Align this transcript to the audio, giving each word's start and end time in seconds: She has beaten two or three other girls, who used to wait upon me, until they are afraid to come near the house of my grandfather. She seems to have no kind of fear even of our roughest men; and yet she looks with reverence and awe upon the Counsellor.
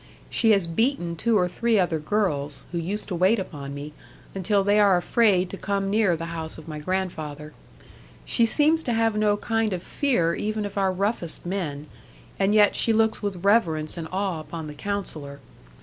She 0.31 0.49
has 0.49 0.65
beaten 0.65 1.15
two 1.15 1.37
or 1.37 1.47
three 1.47 1.77
other 1.77 1.99
girls, 1.99 2.65
who 2.71 2.79
used 2.79 3.07
to 3.09 3.15
wait 3.15 3.37
upon 3.37 3.75
me, 3.75 3.93
until 4.33 4.63
they 4.63 4.79
are 4.79 4.97
afraid 4.97 5.47
to 5.51 5.57
come 5.57 5.91
near 5.91 6.15
the 6.15 6.33
house 6.33 6.57
of 6.57 6.67
my 6.67 6.79
grandfather. 6.79 7.53
She 8.25 8.47
seems 8.47 8.81
to 8.81 8.93
have 8.93 9.15
no 9.15 9.37
kind 9.37 9.73
of 9.73 9.83
fear 9.83 10.33
even 10.33 10.65
of 10.65 10.75
our 10.75 10.91
roughest 10.91 11.45
men; 11.45 11.85
and 12.39 12.55
yet 12.55 12.75
she 12.75 12.93
looks 12.93 13.21
with 13.21 13.45
reverence 13.45 13.95
and 13.95 14.07
awe 14.11 14.39
upon 14.39 14.65
the 14.65 14.73
Counsellor. 14.73 15.39